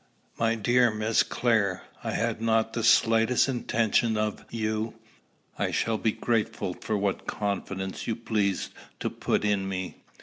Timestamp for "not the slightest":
2.41-3.47